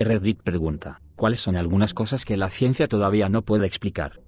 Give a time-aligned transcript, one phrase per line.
[0.00, 4.20] Reddit pregunta, ¿cuáles son algunas cosas que la ciencia todavía no puede explicar?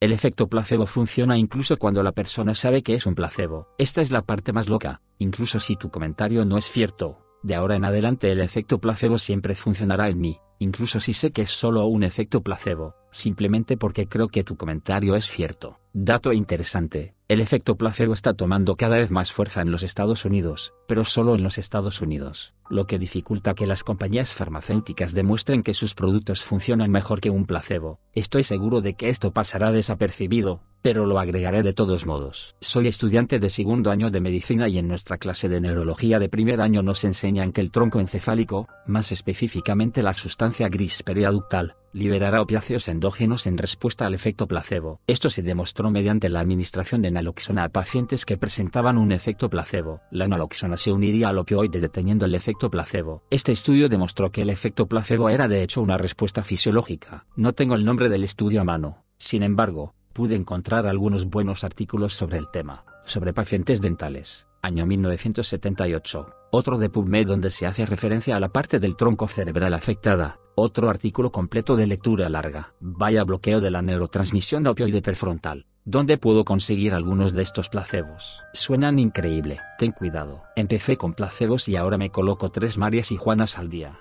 [0.00, 3.68] El efecto placebo funciona incluso cuando la persona sabe que es un placebo.
[3.78, 7.18] Esta es la parte más loca, incluso si tu comentario no es cierto.
[7.42, 11.42] De ahora en adelante el efecto placebo siempre funcionará en mí, incluso si sé que
[11.42, 15.78] es solo un efecto placebo, simplemente porque creo que tu comentario es cierto.
[15.92, 20.74] Dato interesante, el efecto placebo está tomando cada vez más fuerza en los Estados Unidos,
[20.88, 25.72] pero solo en los Estados Unidos, lo que dificulta que las compañías farmacéuticas demuestren que
[25.72, 28.00] sus productos funcionan mejor que un placebo.
[28.12, 32.56] Estoy seguro de que esto pasará desapercibido, pero lo agregaré de todos modos.
[32.60, 36.60] Soy estudiante de segundo año de medicina y en nuestra clase de neurología de primer
[36.60, 42.88] año nos enseñan que el tronco encefálico, más específicamente la sustancia gris periaductal, liberará opiáceos
[42.88, 45.00] endógenos en respuesta al efecto placebo.
[45.06, 50.02] Esto se demostró mediante la administración de naloxona a pacientes que presentaban un efecto placebo.
[50.10, 53.22] La naloxona se uniría al opioide deteniendo el efecto placebo.
[53.30, 57.26] Este estudio demostró que el efecto placebo era de hecho una respuesta fisiológica.
[57.36, 59.04] No tengo el nombre del estudio a mano.
[59.16, 66.34] Sin embargo, pude encontrar algunos buenos artículos sobre el tema, sobre pacientes dentales, año 1978,
[66.50, 70.88] otro de PubMed donde se hace referencia a la parte del tronco cerebral afectada, otro
[70.88, 76.94] artículo completo de lectura larga, vaya bloqueo de la neurotransmisión opioide prefrontal, donde puedo conseguir
[76.94, 78.42] algunos de estos placebos.
[78.52, 80.44] Suenan increíble, ten cuidado.
[80.56, 83.98] Empecé con placebos y ahora me coloco tres Marias y Juanas al día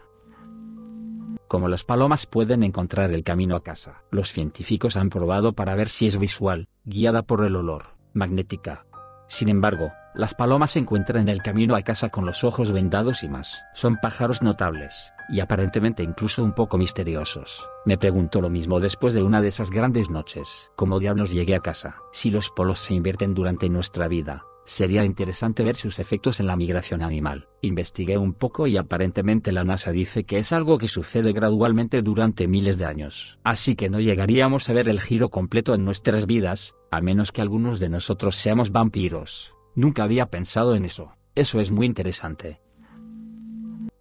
[1.54, 4.02] como las palomas pueden encontrar el camino a casa.
[4.10, 8.88] Los científicos han probado para ver si es visual, guiada por el olor, magnética.
[9.28, 13.64] Sin embargo, las palomas encuentran el camino a casa con los ojos vendados y más.
[13.76, 17.70] Son pájaros notables, y aparentemente incluso un poco misteriosos.
[17.86, 20.72] Me pregunto lo mismo después de una de esas grandes noches.
[20.76, 21.98] ¿Cómo diablos llegué a casa?
[22.12, 26.56] Si los polos se invierten durante nuestra vida, Sería interesante ver sus efectos en la
[26.56, 27.50] migración animal.
[27.62, 32.48] Investigué un poco y aparentemente la NASA dice que es algo que sucede gradualmente durante
[32.48, 33.40] miles de años.
[33.44, 37.42] Así que no llegaríamos a ver el giro completo en nuestras vidas, a menos que
[37.42, 39.54] algunos de nosotros seamos vampiros.
[39.76, 41.12] Nunca había pensado en eso.
[41.36, 42.62] Eso es muy interesante.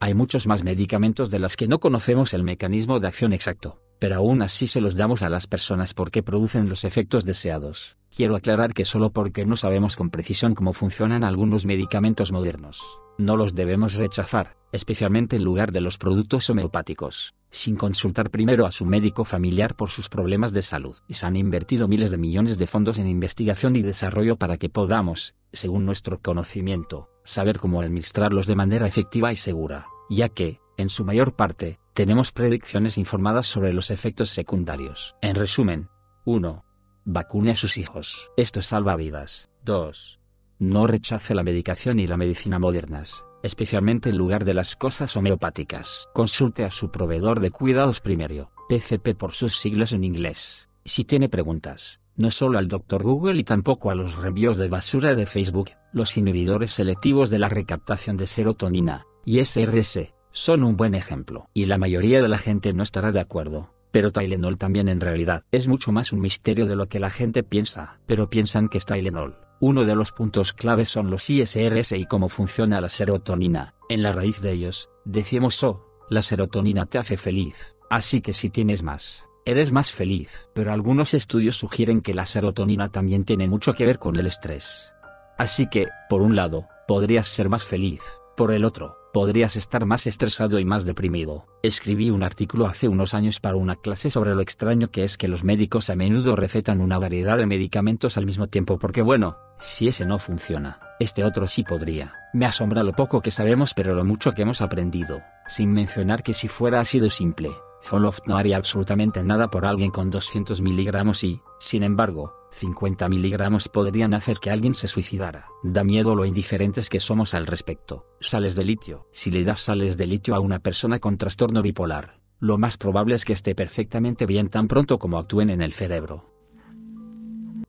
[0.02, 4.16] Hay muchos más medicamentos de los que no conocemos el mecanismo de acción exacto pero
[4.16, 7.96] aún así se los damos a las personas porque producen los efectos deseados.
[8.10, 12.82] Quiero aclarar que solo porque no sabemos con precisión cómo funcionan algunos medicamentos modernos,
[13.16, 18.72] no los debemos rechazar, especialmente en lugar de los productos homeopáticos, sin consultar primero a
[18.72, 20.96] su médico familiar por sus problemas de salud.
[21.06, 24.68] Y se han invertido miles de millones de fondos en investigación y desarrollo para que
[24.68, 29.86] podamos, según nuestro conocimiento, saber cómo administrarlos de manera efectiva y segura,
[30.16, 35.14] ya que, en su mayor parte, tenemos predicciones informadas sobre los efectos secundarios.
[35.20, 35.88] En resumen,
[36.24, 36.64] 1.
[37.04, 38.30] Vacune a sus hijos.
[38.36, 39.50] Esto salva vidas.
[39.64, 40.20] 2.
[40.58, 46.08] No rechace la medicación y la medicina modernas, especialmente en lugar de las cosas homeopáticas.
[46.14, 50.68] Consulte a su proveedor de cuidados primero, PCP por sus siglos en inglés.
[50.84, 53.02] Si tiene preguntas, no solo al Dr.
[53.02, 57.48] Google y tampoco a los reviews de basura de Facebook, los inhibidores selectivos de la
[57.48, 61.48] recaptación de serotonina, y SRS, son un buen ejemplo.
[61.54, 63.72] Y la mayoría de la gente no estará de acuerdo.
[63.90, 67.42] Pero Tylenol también en realidad es mucho más un misterio de lo que la gente
[67.42, 68.00] piensa.
[68.06, 69.36] Pero piensan que es Tylenol.
[69.60, 73.74] Uno de los puntos claves son los ISRS y cómo funciona la serotonina.
[73.88, 77.76] En la raíz de ellos, decimos oh, la serotonina te hace feliz.
[77.90, 80.48] Así que si tienes más, eres más feliz.
[80.54, 84.94] Pero algunos estudios sugieren que la serotonina también tiene mucho que ver con el estrés.
[85.36, 88.00] Así que, por un lado, podrías ser más feliz.
[88.36, 91.46] Por el otro, podrías estar más estresado y más deprimido.
[91.62, 95.28] Escribí un artículo hace unos años para una clase sobre lo extraño que es que
[95.28, 99.88] los médicos a menudo recetan una variedad de medicamentos al mismo tiempo porque bueno, si
[99.88, 102.14] ese no funciona, este otro sí podría.
[102.32, 106.32] Me asombra lo poco que sabemos pero lo mucho que hemos aprendido, sin mencionar que
[106.32, 107.50] si fuera así de simple,
[107.84, 113.68] Zoloft no haría absolutamente nada por alguien con 200 miligramos y, sin embargo, 50 miligramos
[113.68, 115.48] podrían hacer que alguien se suicidara.
[115.62, 118.06] Da miedo lo indiferentes que somos al respecto.
[118.20, 119.08] Sales de litio.
[119.10, 123.14] Si le das sales de litio a una persona con trastorno bipolar, lo más probable
[123.14, 126.30] es que esté perfectamente bien tan pronto como actúen en el cerebro.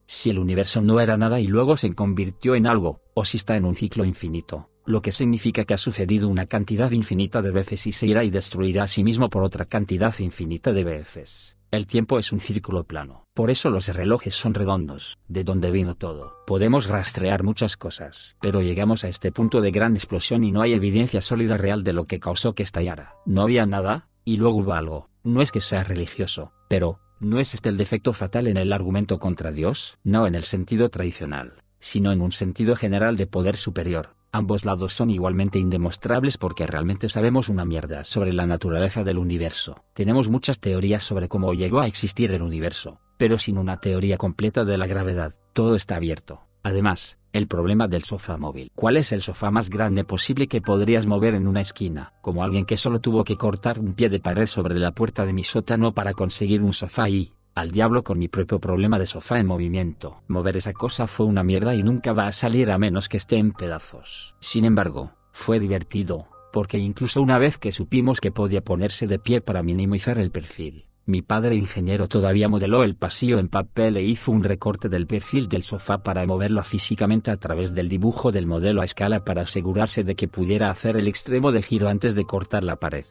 [0.06, 3.56] Si el universo no era nada y luego se convirtió en algo, o si está
[3.56, 7.86] en un ciclo infinito, lo que significa que ha sucedido una cantidad infinita de veces
[7.86, 11.53] y se irá y destruirá a sí mismo por otra cantidad infinita de veces.
[11.74, 13.26] El tiempo es un círculo plano.
[13.34, 15.18] Por eso los relojes son redondos.
[15.26, 16.36] De donde vino todo.
[16.46, 18.36] Podemos rastrear muchas cosas.
[18.40, 21.92] Pero llegamos a este punto de gran explosión y no hay evidencia sólida real de
[21.92, 23.16] lo que causó que estallara.
[23.26, 25.10] No había nada, y luego hubo algo.
[25.24, 29.18] No es que sea religioso, pero, ¿no es este el defecto fatal en el argumento
[29.18, 29.98] contra Dios?
[30.04, 34.92] No en el sentido tradicional, sino en un sentido general de poder superior Ambos lados
[34.92, 39.84] son igualmente indemostrables porque realmente sabemos una mierda sobre la naturaleza del universo.
[39.94, 44.64] Tenemos muchas teorías sobre cómo llegó a existir el universo, pero sin una teoría completa
[44.64, 46.48] de la gravedad, todo está abierto.
[46.64, 48.72] Además, el problema del sofá móvil.
[48.74, 52.14] ¿Cuál es el sofá más grande posible que podrías mover en una esquina?
[52.20, 55.32] Como alguien que solo tuvo que cortar un pie de pared sobre la puerta de
[55.32, 59.38] mi sótano para conseguir un sofá y, al diablo con mi propio problema de sofá
[59.38, 60.22] en movimiento.
[60.28, 63.36] Mover esa cosa fue una mierda y nunca va a salir a menos que esté
[63.36, 64.34] en pedazos.
[64.40, 69.40] Sin embargo, fue divertido, porque incluso una vez que supimos que podía ponerse de pie
[69.40, 74.32] para minimizar el perfil, mi padre ingeniero todavía modeló el pasillo en papel e hizo
[74.32, 78.80] un recorte del perfil del sofá para moverlo físicamente a través del dibujo del modelo
[78.80, 82.64] a escala para asegurarse de que pudiera hacer el extremo de giro antes de cortar
[82.64, 83.04] la pared.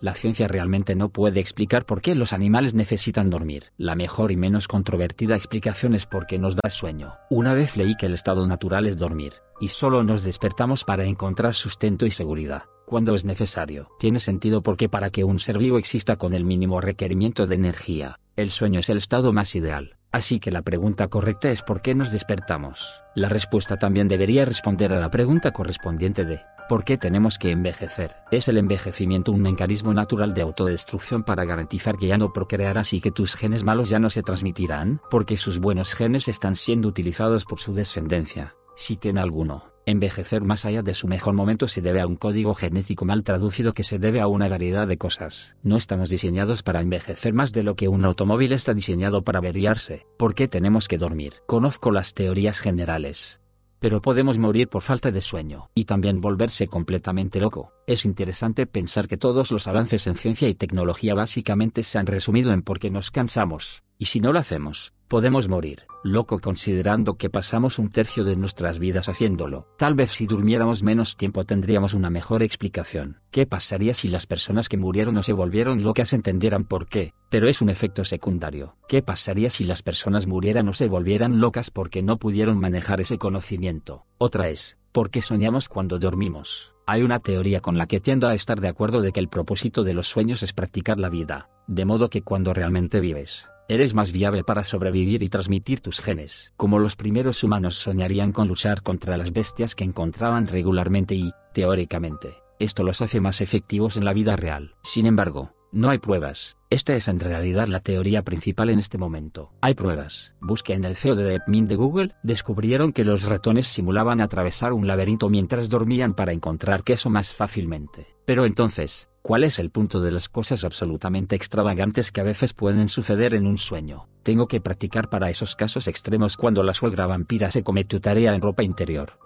[0.00, 3.72] La ciencia realmente no puede explicar por qué los animales necesitan dormir.
[3.76, 7.14] La mejor y menos controvertida explicación es porque nos da sueño.
[7.28, 11.54] Una vez leí que el estado natural es dormir, y solo nos despertamos para encontrar
[11.54, 13.88] sustento y seguridad cuando es necesario.
[14.00, 18.18] Tiene sentido porque para que un ser vivo exista con el mínimo requerimiento de energía,
[18.34, 19.99] el sueño es el estado más ideal.
[20.12, 23.04] Así que la pregunta correcta es ¿por qué nos despertamos?
[23.14, 28.16] La respuesta también debería responder a la pregunta correspondiente de ¿por qué tenemos que envejecer?
[28.32, 33.00] ¿Es el envejecimiento un mecanismo natural de autodestrucción para garantizar que ya no procrearás y
[33.00, 35.00] que tus genes malos ya no se transmitirán?
[35.10, 39.69] Porque sus buenos genes están siendo utilizados por su descendencia, si tiene alguno.
[39.86, 43.72] Envejecer más allá de su mejor momento se debe a un código genético mal traducido
[43.72, 45.56] que se debe a una variedad de cosas.
[45.62, 50.06] No estamos diseñados para envejecer más de lo que un automóvil está diseñado para averiarse.
[50.18, 51.34] ¿Por qué tenemos que dormir?
[51.46, 53.40] Conozco las teorías generales.
[53.78, 57.72] Pero podemos morir por falta de sueño y también volverse completamente loco.
[57.86, 62.52] Es interesante pensar que todos los avances en ciencia y tecnología básicamente se han resumido
[62.52, 67.28] en por qué nos cansamos, y si no lo hacemos, podemos morir loco considerando que
[67.30, 69.66] pasamos un tercio de nuestras vidas haciéndolo.
[69.76, 73.20] Tal vez si durmiéramos menos tiempo tendríamos una mejor explicación.
[73.32, 77.12] ¿Qué pasaría si las personas que murieron o se volvieron locas entendieran por qué?
[77.28, 78.76] Pero es un efecto secundario.
[78.88, 83.18] ¿Qué pasaría si las personas murieran o se volvieran locas porque no pudieron manejar ese
[83.18, 84.06] conocimiento?
[84.16, 86.72] Otra es, ¿por qué soñamos cuando dormimos?
[86.86, 89.82] Hay una teoría con la que tiendo a estar de acuerdo de que el propósito
[89.82, 94.10] de los sueños es practicar la vida, de modo que cuando realmente vives, eres más
[94.10, 96.52] viable para sobrevivir y transmitir tus genes.
[96.56, 102.34] Como los primeros humanos soñarían con luchar contra las bestias que encontraban regularmente y, teóricamente,
[102.58, 104.74] esto los hace más efectivos en la vida real.
[104.82, 106.56] Sin embargo, no hay pruebas.
[106.68, 109.52] Esta es en realidad la teoría principal en este momento.
[109.60, 110.34] Hay pruebas.
[110.40, 112.14] Busque en el CEO de DeepMind de Google.
[112.24, 118.08] Descubrieron que los ratones simulaban atravesar un laberinto mientras dormían para encontrar queso más fácilmente.
[118.24, 122.88] Pero entonces, ¿Cuál es el punto de las cosas absolutamente extravagantes que a veces pueden
[122.88, 124.08] suceder en un sueño?
[124.22, 128.34] Tengo que practicar para esos casos extremos cuando la suegra vampira se come tu tarea
[128.34, 129.18] en ropa interior.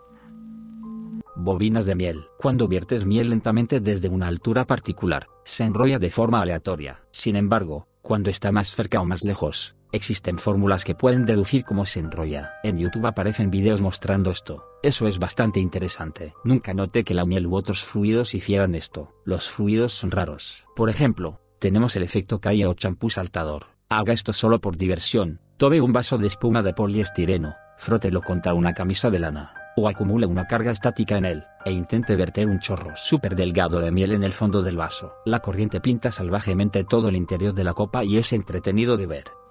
[1.36, 2.26] Bobinas de miel.
[2.38, 7.04] Cuando viertes miel lentamente desde una altura particular, se enrolla de forma aleatoria.
[7.12, 11.86] Sin embargo, cuando está más cerca o más lejos, Existen fórmulas que pueden deducir cómo
[11.86, 12.54] se enrolla.
[12.64, 14.64] En YouTube aparecen videos mostrando esto.
[14.82, 16.34] Eso es bastante interesante.
[16.42, 19.14] Nunca noté que la miel u otros fluidos hicieran esto.
[19.24, 20.66] Los fluidos son raros.
[20.74, 23.66] Por ejemplo, tenemos el efecto calle o champú saltador.
[23.88, 25.40] Haga esto solo por diversión.
[25.58, 30.26] Tome un vaso de espuma de poliestireno, frótelo contra una camisa de lana, o acumule
[30.26, 34.24] una carga estática en él, e intente verter un chorro súper delgado de miel en
[34.24, 35.14] el fondo del vaso.
[35.24, 39.43] La corriente pinta salvajemente todo el interior de la copa y es entretenido de ver.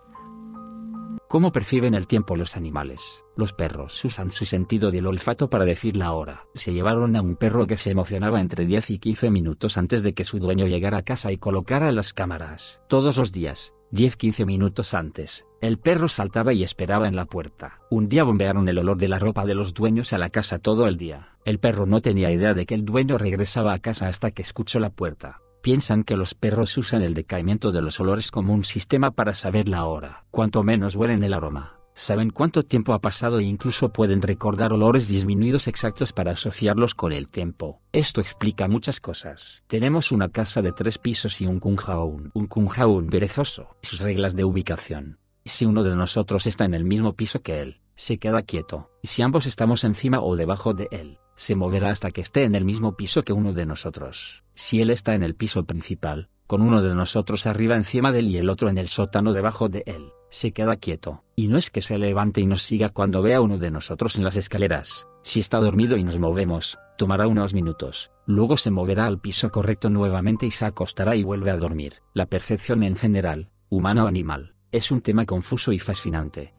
[1.34, 3.26] ¿Cómo perciben el tiempo los animales?
[3.36, 6.46] Los perros usan su sentido del olfato para decir la hora.
[6.54, 10.14] Se llevaron a un perro que se emocionaba entre 10 y 15 minutos antes de
[10.14, 12.82] que su dueño llegara a casa y colocara las cámaras.
[12.88, 17.80] Todos los días, 10-15 minutos antes, el perro saltaba y esperaba en la puerta.
[17.90, 20.88] Un día bombearon el olor de la ropa de los dueños a la casa todo
[20.88, 21.40] el día.
[21.46, 24.80] El perro no tenía idea de que el dueño regresaba a casa hasta que escuchó
[24.80, 29.12] la puerta piensan que los perros usan el decaimiento de los olores como un sistema
[29.12, 30.26] para saber la hora.
[30.30, 35.08] Cuanto menos huelen el aroma, saben cuánto tiempo ha pasado e incluso pueden recordar olores
[35.08, 37.82] disminuidos exactos para asociarlos con el tiempo.
[37.94, 39.64] Esto explica muchas cosas.
[39.68, 42.32] Tenemos una casa de tres pisos y un kunjaun.
[42.34, 43.78] Un kunjaun perezoso.
[43.82, 45.18] Sus reglas de ubicación.
[45.46, 49.08] Si uno de nosotros está en el mismo piso que él, se queda quieto, y
[49.08, 52.66] si ambos estamos encima o debajo de él, se moverá hasta que esté en el
[52.66, 54.44] mismo piso que uno de nosotros.
[54.56, 58.28] Si él está en el piso principal, con uno de nosotros arriba encima de él
[58.28, 61.70] y el otro en el sótano debajo de él, se queda quieto, y no es
[61.70, 65.08] que se levante y nos siga cuando vea uno de nosotros en las escaleras.
[65.22, 69.90] Si está dormido y nos movemos, tomará unos minutos, luego se moverá al piso correcto
[69.90, 72.02] nuevamente y se acostará y vuelve a dormir.
[72.14, 76.54] La percepción en general, humana o animal, es un tema confuso y fascinante.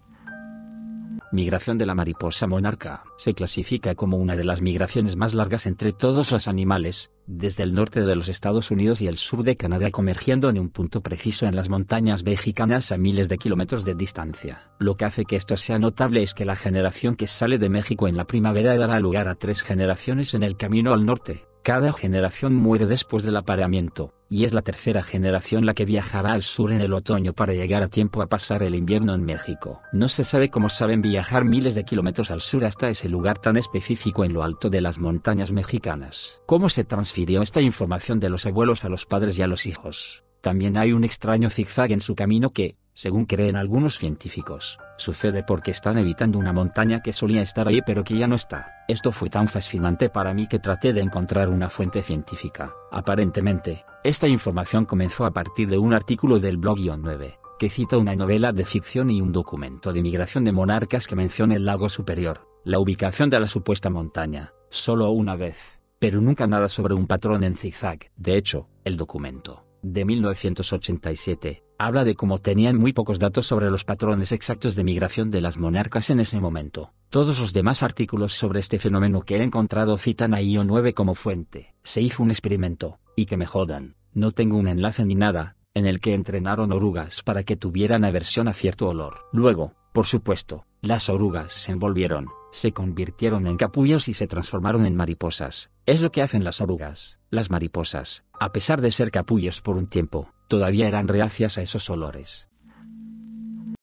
[1.35, 3.03] Migración de la mariposa monarca.
[3.17, 7.75] Se clasifica como una de las migraciones más largas entre todos los animales, desde el
[7.75, 11.47] norte de los Estados Unidos y el sur de Canadá convergiendo en un punto preciso
[11.47, 14.71] en las montañas mexicanas a miles de kilómetros de distancia.
[14.79, 18.07] Lo que hace que esto sea notable es que la generación que sale de México
[18.07, 22.55] en la primavera dará lugar a tres generaciones en el camino al norte, cada generación
[22.55, 26.83] muere después del apareamiento, y es la tercera generación la que viajará al sur en
[26.83, 29.81] el otoño para llegar a tiempo a pasar el invierno en México.
[29.91, 33.57] No se sabe cómo saben viajar miles de kilómetros al sur hasta ese lugar tan
[33.57, 36.39] específico en lo alto de las montañas mexicanas.
[36.45, 40.23] ¿Cómo se transfirió esta información de los abuelos a los padres y a los hijos?
[40.43, 45.73] También hay un extraño zigzag en su camino que, según creen algunos científicos, sucede porque
[45.73, 48.85] están evitando una montaña que solía estar ahí pero que ya no está.
[48.89, 52.73] Esto fue tan fascinante para mí que traté de encontrar una fuente científica.
[52.93, 58.15] Aparentemente, esta información comenzó a partir de un artículo del blog 9, que cita una
[58.15, 62.49] novela de ficción y un documento de migración de monarcas que menciona el lago superior,
[62.65, 67.43] la ubicación de la supuesta montaña, solo una vez, pero nunca nada sobre un patrón
[67.43, 68.11] en zigzag.
[68.17, 73.85] De hecho, el documento, de 1987, habla de cómo tenían muy pocos datos sobre los
[73.85, 76.95] patrones exactos de migración de las monarcas en ese momento.
[77.11, 81.75] Todos los demás artículos sobre este fenómeno que he encontrado citan a IO9 como fuente.
[81.83, 85.87] Se hizo un experimento, y que me jodan, no tengo un enlace ni nada, en
[85.87, 89.27] el que entrenaron orugas para que tuvieran aversión a cierto olor.
[89.33, 94.97] Luego, por supuesto, las orugas se envolvieron, se convirtieron en capullos y se transformaron en
[94.97, 95.71] mariposas.
[95.87, 97.19] Es lo que hacen las orugas.
[97.31, 101.91] Las mariposas, a pesar de ser capullos por un tiempo, todavía eran reacias a esos
[101.91, 102.49] olores.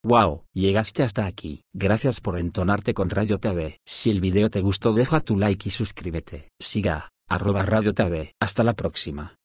[0.03, 1.63] Wow, llegaste hasta aquí.
[1.73, 3.81] Gracias por entonarte con Radio TV.
[3.85, 6.47] Si el video te gustó deja tu like y suscríbete.
[6.61, 8.35] Siga, arroba Radio TV.
[8.39, 9.40] Hasta la próxima.